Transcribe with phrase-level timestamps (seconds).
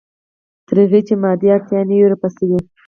[0.67, 2.59] تر هغې چې مادي اړتیا نه وي رفع شوې.